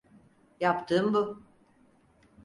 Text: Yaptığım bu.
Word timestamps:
Yaptığım 0.59 1.13
bu. 1.13 1.43